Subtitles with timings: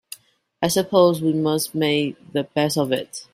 [0.63, 3.27] I suppose we must make the best of it!